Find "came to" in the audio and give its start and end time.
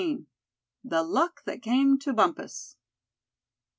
1.61-2.11